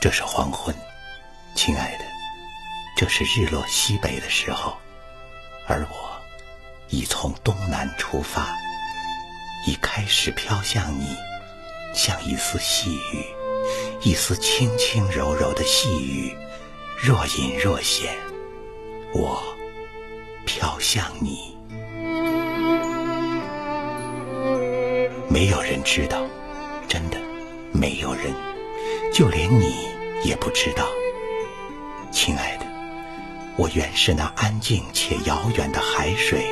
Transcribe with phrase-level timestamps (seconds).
[0.00, 0.74] 这是黄昏，
[1.54, 2.04] 亲爱的，
[2.96, 4.78] 这是日落西北的时候，
[5.66, 6.18] 而我
[6.88, 8.48] 已从东南出发，
[9.66, 11.14] 已开始飘向你，
[11.92, 13.26] 像一丝细雨，
[14.00, 16.34] 一丝轻轻柔柔的细雨，
[16.96, 18.16] 若隐若现。
[19.12, 19.42] 我
[20.46, 21.54] 飘向你，
[25.28, 26.26] 没有人知道，
[26.88, 27.18] 真的，
[27.70, 28.32] 没有人，
[29.12, 29.90] 就连你。
[30.22, 30.86] 也不知道，
[32.12, 32.66] 亲爱的，
[33.56, 36.44] 我原是那安静且遥远的海水，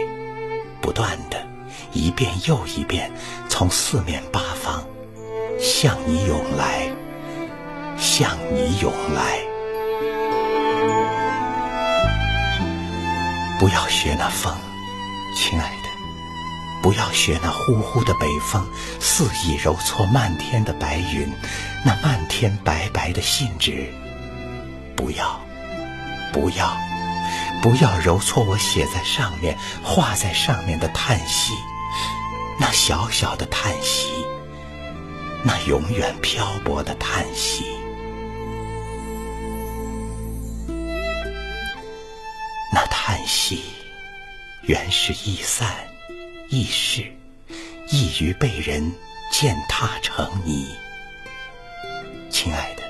[0.81, 1.47] 不断的，
[1.93, 3.11] 一遍又一遍，
[3.49, 4.85] 从四面八方
[5.61, 6.91] 向你涌来，
[7.99, 9.41] 向你涌来。
[13.59, 14.55] 不要学那风，
[15.37, 15.88] 亲爱的，
[16.83, 18.67] 不要学那呼呼的北风，
[19.01, 21.29] 肆意揉搓漫天的白云。
[21.85, 23.93] 那漫天白白的信纸，
[24.97, 25.41] 不要，
[26.33, 26.77] 不要，
[27.63, 31.53] 不要揉搓我写在上面、画在上面的叹息，
[32.59, 34.09] 那小小的叹息，
[35.45, 37.65] 那永远漂泊的叹息，
[42.73, 43.63] 那叹息
[44.63, 45.75] 原是易散、
[46.51, 47.05] 易逝，
[47.91, 48.91] 易于被人
[49.31, 50.67] 践踏成泥。
[52.31, 52.83] 亲爱的，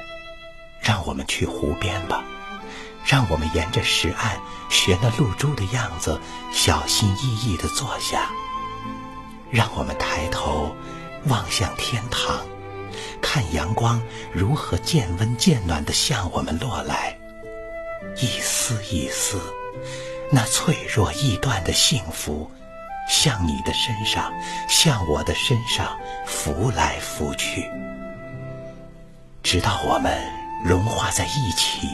[0.80, 2.24] 让我们去湖边吧，
[3.04, 4.38] 让我们沿着石岸
[4.70, 6.20] 学那露珠的样子，
[6.52, 8.30] 小心翼翼地坐下。
[9.50, 10.72] 让我们抬头
[11.24, 12.47] 望向天堂，
[13.20, 14.00] 看阳光
[14.32, 17.18] 如何渐温渐暖地向我们落来，
[18.18, 19.41] 一丝一丝，
[20.30, 22.48] 那脆弱易断的幸福，
[23.08, 24.32] 向你的身上，
[24.69, 27.69] 向我的身上拂来拂去。
[29.42, 30.12] 直到我们
[30.64, 31.88] 融化在一起，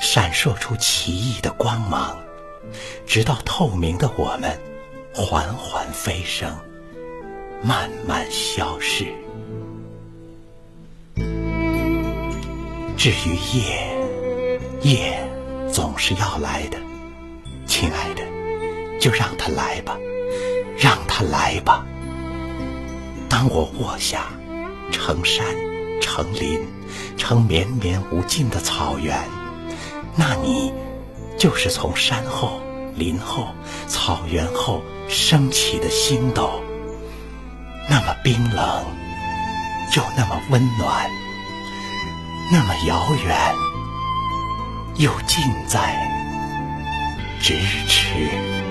[0.00, 2.16] 闪烁出奇异的光芒；
[3.04, 4.58] 直到透明的我们
[5.12, 6.56] 缓缓飞升，
[7.62, 9.12] 慢慢消逝。
[12.96, 13.96] 至于夜，
[14.82, 15.28] 夜
[15.70, 16.78] 总是要来的，
[17.66, 18.22] 亲爱的，
[19.00, 19.98] 就让它来吧，
[20.78, 21.84] 让它来吧。
[23.28, 24.26] 当我卧下，
[24.90, 25.44] 成山，
[26.00, 26.60] 成林。
[27.16, 29.16] 成绵绵无尽的草原，
[30.14, 30.72] 那你
[31.38, 32.60] 就是从山后、
[32.96, 33.48] 林后、
[33.86, 36.60] 草原后升起的星斗，
[37.88, 38.84] 那么冰冷，
[39.96, 41.08] 又那么温暖，
[42.52, 43.54] 那么遥远，
[44.96, 45.96] 又近在
[47.40, 47.54] 咫
[47.88, 48.63] 尺。